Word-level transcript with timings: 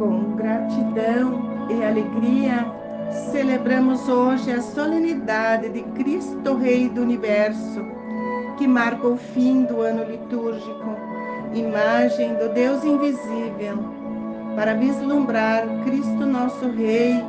Com 0.00 0.34
gratidão 0.34 1.68
e 1.68 1.84
alegria, 1.84 2.66
celebramos 3.30 4.08
hoje 4.08 4.50
a 4.50 4.62
solenidade 4.62 5.68
de 5.68 5.82
Cristo 5.82 6.54
Rei 6.54 6.88
do 6.88 7.02
Universo, 7.02 7.84
que 8.56 8.66
marca 8.66 9.06
o 9.06 9.18
fim 9.18 9.64
do 9.64 9.82
ano 9.82 10.02
litúrgico, 10.04 10.96
imagem 11.52 12.34
do 12.36 12.48
Deus 12.48 12.82
invisível. 12.82 13.76
Para 14.56 14.72
vislumbrar 14.72 15.66
Cristo 15.84 16.24
nosso 16.24 16.70
Rei, 16.70 17.22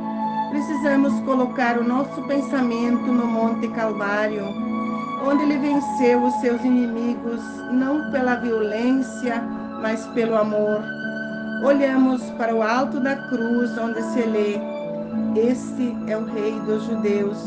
precisamos 0.48 1.12
colocar 1.26 1.76
o 1.76 1.84
nosso 1.84 2.22
pensamento 2.22 3.04
no 3.04 3.26
Monte 3.26 3.68
Calvário, 3.68 4.46
onde 5.28 5.42
ele 5.42 5.58
venceu 5.58 6.22
os 6.22 6.32
seus 6.40 6.64
inimigos 6.64 7.42
não 7.70 8.10
pela 8.10 8.36
violência, 8.36 9.42
mas 9.82 10.06
pelo 10.14 10.38
amor. 10.38 11.01
Olhamos 11.64 12.20
para 12.32 12.52
o 12.52 12.60
alto 12.60 12.98
da 12.98 13.14
cruz, 13.28 13.78
onde 13.78 14.02
se 14.02 14.22
lê: 14.22 14.58
Este 15.36 15.96
é 16.08 16.16
o 16.16 16.24
Rei 16.24 16.58
dos 16.66 16.82
Judeus. 16.84 17.38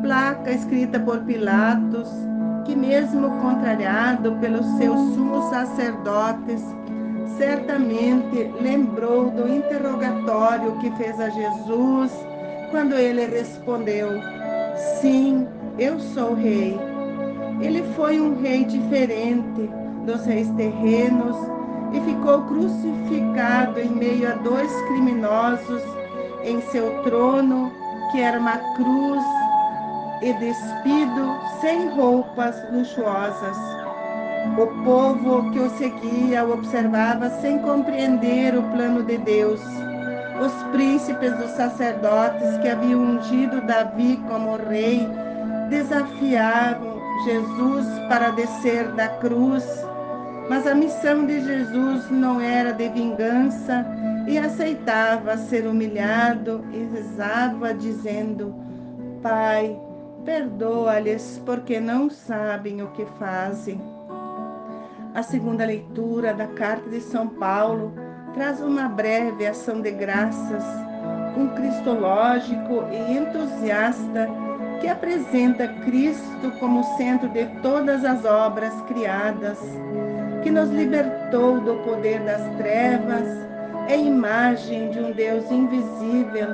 Placa 0.00 0.50
escrita 0.50 0.98
por 0.98 1.20
Pilatos, 1.20 2.08
que, 2.64 2.74
mesmo 2.74 3.28
contrariado 3.42 4.32
pelos 4.36 4.64
seus 4.78 4.98
sumos 5.14 5.50
sacerdotes, 5.50 6.62
certamente 7.36 8.50
lembrou 8.58 9.30
do 9.30 9.46
interrogatório 9.46 10.78
que 10.78 10.90
fez 10.92 11.20
a 11.20 11.28
Jesus 11.28 12.12
quando 12.70 12.94
ele 12.94 13.26
respondeu: 13.26 14.08
Sim, 14.98 15.46
eu 15.78 16.00
sou 16.00 16.32
rei. 16.32 16.74
Ele 17.60 17.82
foi 17.94 18.18
um 18.18 18.40
rei 18.40 18.64
diferente 18.64 19.70
dos 20.06 20.24
reis 20.24 20.48
terrenos 20.56 21.36
e 21.96 22.00
ficou 22.00 22.42
crucificado 22.42 23.80
em 23.80 23.88
meio 23.88 24.30
a 24.30 24.34
dois 24.34 24.70
criminosos 24.82 25.82
em 26.44 26.60
seu 26.60 27.02
trono, 27.02 27.72
que 28.12 28.20
era 28.20 28.38
uma 28.38 28.58
cruz, 28.76 29.24
e 30.22 30.32
despido 30.34 31.38
sem 31.60 31.88
roupas 31.90 32.54
luxuosas. 32.72 33.56
O 34.58 34.66
povo 34.84 35.50
que 35.50 35.58
o 35.58 35.70
seguia 35.70 36.44
o 36.44 36.52
observava 36.52 37.30
sem 37.40 37.58
compreender 37.58 38.56
o 38.56 38.62
plano 38.70 39.02
de 39.02 39.18
Deus. 39.18 39.60
Os 40.40 40.52
príncipes 40.70 41.36
dos 41.36 41.50
sacerdotes 41.52 42.56
que 42.58 42.68
haviam 42.68 43.00
ungido 43.00 43.60
Davi 43.62 44.22
como 44.28 44.56
rei 44.56 45.08
desafiavam 45.68 46.96
Jesus 47.24 47.86
para 48.08 48.30
descer 48.30 48.88
da 48.92 49.08
cruz, 49.08 49.64
mas 50.48 50.66
a 50.66 50.74
missão 50.74 51.26
de 51.26 51.40
Jesus 51.40 52.10
não 52.10 52.40
era 52.40 52.72
de 52.72 52.88
vingança 52.88 53.84
e 54.26 54.38
aceitava 54.38 55.36
ser 55.36 55.66
humilhado 55.66 56.64
e 56.72 56.84
rezava 56.94 57.74
dizendo: 57.74 58.54
Pai, 59.22 59.78
perdoa-lhes 60.24 61.40
porque 61.44 61.80
não 61.80 62.10
sabem 62.10 62.82
o 62.82 62.88
que 62.88 63.04
fazem. 63.18 63.80
A 65.14 65.22
segunda 65.22 65.64
leitura 65.64 66.34
da 66.34 66.46
carta 66.46 66.90
de 66.90 67.00
São 67.00 67.26
Paulo 67.28 67.94
traz 68.34 68.60
uma 68.60 68.88
breve 68.88 69.46
ação 69.46 69.80
de 69.80 69.90
graças, 69.90 70.64
um 71.36 71.48
cristológico 71.54 72.84
e 72.92 73.16
entusiasta 73.16 74.28
que 74.80 74.88
apresenta 74.88 75.68
Cristo 75.84 76.52
como 76.60 76.84
centro 76.96 77.28
de 77.30 77.46
todas 77.62 78.04
as 78.04 78.24
obras 78.24 78.74
criadas, 78.82 79.58
que 80.42 80.50
nos 80.50 80.70
libertou 80.70 81.60
do 81.60 81.74
poder 81.84 82.20
das 82.20 82.42
trevas, 82.56 83.46
é 83.88 83.96
imagem 83.96 84.90
de 84.90 85.00
um 85.00 85.12
Deus 85.12 85.50
invisível, 85.50 86.48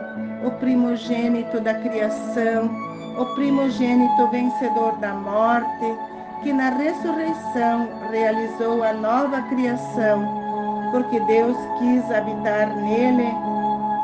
o 0.44 0.50
primogênito 0.52 1.60
da 1.60 1.74
criação, 1.74 2.70
o 3.18 3.24
primogênito 3.34 4.28
vencedor 4.28 4.96
da 4.98 5.14
morte 5.14 5.96
que 6.42 6.52
na 6.52 6.70
ressurreição 6.70 7.88
realizou 8.10 8.82
a 8.82 8.92
nova 8.92 9.42
criação, 9.42 10.90
porque 10.90 11.20
Deus 11.20 11.56
quis 11.78 12.10
habitar 12.10 12.74
nele, 12.76 13.32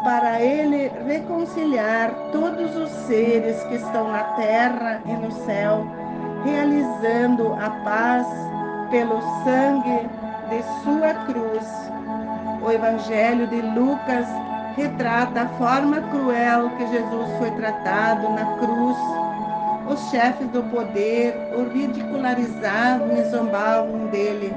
para 0.05 0.41
ele 0.41 0.91
reconciliar 1.07 2.15
todos 2.33 2.75
os 2.77 2.91
seres 3.07 3.63
que 3.65 3.75
estão 3.75 4.11
na 4.13 4.23
terra 4.23 5.03
e 5.05 5.13
no 5.13 5.33
céu, 5.45 5.85
realizando 6.45 7.53
a 7.55 7.71
paz 7.85 8.27
pelo 8.91 9.21
sangue 9.45 10.09
de 10.49 10.63
sua 10.83 11.15
cruz. 11.27 11.67
O 12.63 12.71
Evangelho 12.71 13.47
de 13.47 13.61
Lucas 13.61 14.27
retrata 14.77 15.43
a 15.43 15.49
forma 15.59 16.01
cruel 16.11 16.71
que 16.71 16.87
Jesus 16.87 17.39
foi 17.39 17.51
tratado 17.53 18.29
na 18.31 18.45
cruz 18.59 18.97
os 19.89 20.11
chefes 20.11 20.47
do 20.49 20.63
poder 20.65 21.35
o 21.57 21.69
ridicularizavam 21.73 23.17
e 23.17 23.25
zombavam 23.31 24.07
dele. 24.09 24.53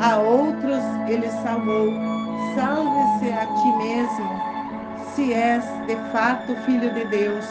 A 0.00 0.16
outros 0.18 0.82
ele 1.08 1.28
salvou. 1.42 1.92
Salve-se 2.54 3.32
a 3.32 3.46
ti 3.46 3.76
mesmo, 3.78 4.30
se 5.14 5.32
és 5.32 5.64
de 5.86 5.96
fato 6.12 6.54
filho 6.64 6.92
de 6.94 7.04
Deus. 7.06 7.46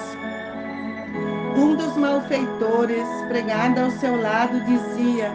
Um 1.57 1.75
dos 1.75 1.95
malfeitores, 1.97 3.07
pregado 3.27 3.81
ao 3.81 3.91
seu 3.91 4.21
lado, 4.21 4.59
dizia: 4.61 5.31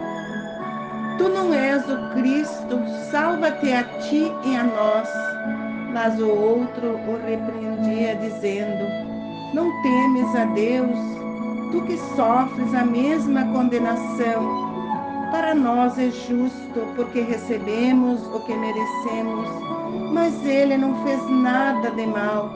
Tu 1.17 1.29
não 1.29 1.53
és 1.53 1.87
o 1.87 2.09
Cristo, 2.15 2.81
salva-te 3.11 3.71
a 3.71 3.83
ti 3.83 4.31
e 4.43 4.55
a 4.55 4.63
nós. 4.63 5.07
Mas 5.93 6.19
o 6.19 6.27
outro 6.27 6.95
o 7.07 7.17
repreendia, 7.23 8.15
dizendo: 8.15 8.83
Não 9.53 9.69
temes 9.83 10.35
a 10.35 10.45
Deus, 10.45 10.97
tu 11.71 11.81
que 11.83 11.97
sofres 12.15 12.73
a 12.73 12.83
mesma 12.83 13.45
condenação. 13.53 14.73
Para 15.29 15.53
nós 15.53 15.97
é 15.99 16.09
justo, 16.09 16.79
porque 16.95 17.21
recebemos 17.21 18.25
o 18.33 18.39
que 18.41 18.53
merecemos, 18.55 19.47
mas 20.11 20.43
ele 20.45 20.77
não 20.77 20.95
fez 21.03 21.29
nada 21.29 21.91
de 21.91 22.07
mal. 22.07 22.49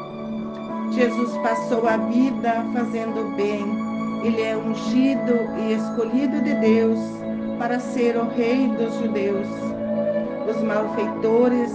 Jesus 0.91 1.37
passou 1.37 1.87
a 1.87 1.97
vida 1.97 2.65
fazendo 2.73 3.35
bem. 3.35 3.65
Ele 4.23 4.41
é 4.41 4.57
ungido 4.57 5.33
e 5.59 5.73
escolhido 5.73 6.41
de 6.41 6.55
Deus 6.55 6.99
para 7.57 7.79
ser 7.79 8.17
o 8.17 8.27
Rei 8.29 8.67
dos 8.69 8.93
judeus. 8.99 9.47
Os 10.49 10.61
malfeitores 10.63 11.71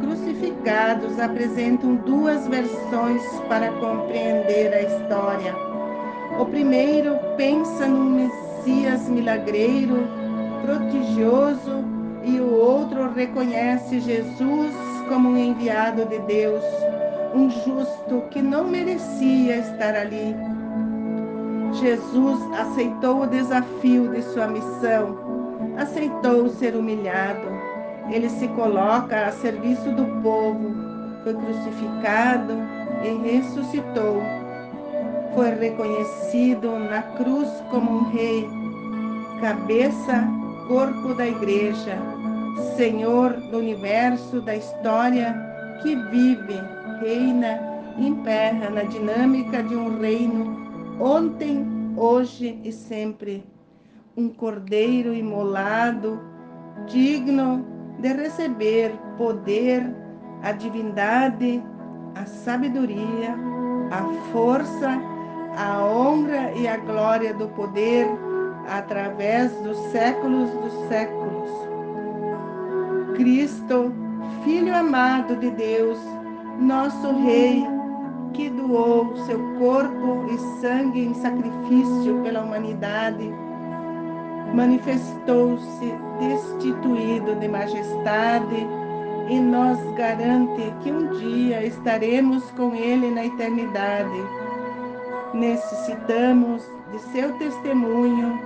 crucificados 0.00 1.18
apresentam 1.18 1.96
duas 1.96 2.46
versões 2.48 3.22
para 3.48 3.70
compreender 3.72 4.72
a 4.72 4.82
história. 4.82 5.54
O 6.38 6.44
primeiro 6.46 7.18
pensa 7.36 7.86
num 7.86 8.26
Messias 8.26 9.08
milagreiro, 9.08 10.08
prodigioso, 10.62 11.84
e 12.24 12.40
o 12.40 12.54
outro 12.54 13.12
reconhece 13.12 14.00
Jesus 14.00 14.72
como 15.08 15.28
um 15.28 15.36
enviado 15.36 16.06
de 16.06 16.18
Deus, 16.20 16.64
um 17.34 17.50
justo 17.50 18.22
que 18.30 18.40
não 18.40 18.64
merecia 18.64 19.58
estar 19.58 19.94
ali. 19.94 20.34
Jesus 21.80 22.40
aceitou 22.52 23.22
o 23.22 23.26
desafio 23.26 24.08
de 24.08 24.22
sua 24.22 24.46
missão, 24.46 25.18
aceitou 25.76 26.48
ser 26.48 26.74
humilhado. 26.76 27.48
Ele 28.10 28.28
se 28.28 28.48
coloca 28.48 29.26
a 29.26 29.32
serviço 29.32 29.90
do 29.92 30.04
povo, 30.22 30.74
foi 31.22 31.34
crucificado 31.34 32.52
e 33.02 33.30
ressuscitou 33.30 34.22
foi 35.34 35.50
reconhecido 35.50 36.78
na 36.78 37.02
cruz 37.02 37.48
como 37.70 37.98
um 37.98 38.10
rei, 38.10 38.48
cabeça, 39.40 40.26
corpo 40.68 41.12
da 41.14 41.26
igreja, 41.26 41.98
Senhor 42.76 43.32
do 43.50 43.58
universo, 43.58 44.40
da 44.40 44.56
história, 44.56 45.34
que 45.82 45.96
vive, 45.96 46.60
reina, 47.00 47.60
impera 47.98 48.70
na 48.70 48.84
dinâmica 48.84 49.62
de 49.64 49.74
um 49.74 49.98
reino, 49.98 50.56
ontem, 51.00 51.66
hoje 51.96 52.60
e 52.64 52.72
sempre. 52.72 53.44
Um 54.16 54.28
cordeiro 54.28 55.12
imolado, 55.12 56.20
digno 56.86 57.66
de 57.98 58.12
receber 58.12 58.92
poder, 59.16 59.94
a 60.42 60.52
divindade, 60.52 61.62
a 62.14 62.24
sabedoria, 62.24 63.34
a 63.90 64.02
força 64.30 65.14
a 65.56 65.84
honra 65.84 66.52
e 66.56 66.66
a 66.66 66.76
glória 66.76 67.32
do 67.32 67.48
poder 67.48 68.06
através 68.68 69.52
dos 69.62 69.76
séculos 69.92 70.50
dos 70.50 70.88
séculos. 70.88 71.50
Cristo, 73.14 73.92
Filho 74.42 74.74
amado 74.74 75.36
de 75.36 75.50
Deus, 75.50 75.98
nosso 76.58 77.12
Rei, 77.24 77.64
que 78.34 78.50
doou 78.50 79.16
seu 79.26 79.38
corpo 79.58 80.26
e 80.30 80.60
sangue 80.60 81.06
em 81.06 81.14
sacrifício 81.14 82.20
pela 82.22 82.42
humanidade, 82.42 83.32
manifestou-se 84.52 85.94
destituído 86.18 87.34
de 87.36 87.48
majestade 87.48 88.66
e 89.28 89.40
nos 89.40 89.78
garante 89.94 90.72
que 90.82 90.92
um 90.92 91.12
dia 91.18 91.64
estaremos 91.64 92.50
com 92.52 92.74
Ele 92.74 93.10
na 93.10 93.24
eternidade. 93.24 94.22
Necessitamos 95.32 96.62
de 96.92 96.98
seu 97.12 97.32
testemunho 97.38 98.38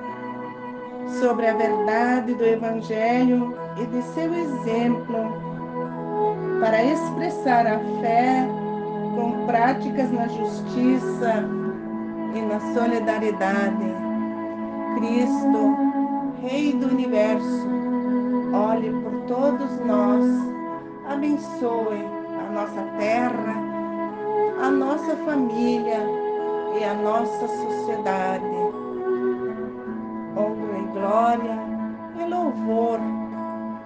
sobre 1.20 1.46
a 1.46 1.54
verdade 1.54 2.34
do 2.34 2.44
Evangelho 2.44 3.54
e 3.76 3.86
de 3.86 4.02
seu 4.14 4.32
exemplo 4.32 5.48
para 6.60 6.82
expressar 6.82 7.66
a 7.66 7.78
fé 8.00 8.57
com 9.18 9.46
práticas 9.46 10.12
na 10.12 10.28
justiça 10.28 11.44
e 12.32 12.40
na 12.40 12.60
solidariedade. 12.72 13.92
Cristo, 14.94 15.76
Rei 16.40 16.72
do 16.72 16.86
Universo, 16.86 17.68
olhe 18.54 18.92
por 19.02 19.12
todos 19.26 19.80
nós, 19.80 20.24
abençoe 21.08 22.04
a 22.46 22.52
nossa 22.52 22.80
terra, 22.96 23.54
a 24.62 24.70
nossa 24.70 25.16
família 25.16 26.00
e 26.78 26.84
a 26.84 26.94
nossa 26.94 27.48
sociedade. 27.48 28.44
Honra 30.36 30.78
e 30.78 30.86
glória 30.92 31.58
e 32.20 32.30
louvor 32.30 33.00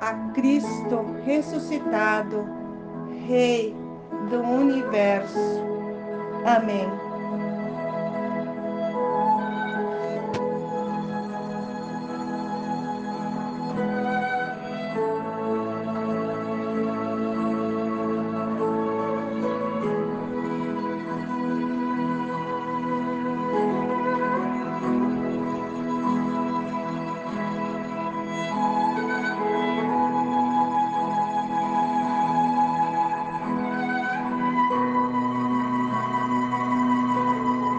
a 0.02 0.12
Cristo 0.34 1.06
ressuscitado, 1.24 2.46
Rei 3.26 3.82
do 4.30 4.40
universo. 4.40 5.62
Amém. 6.44 7.11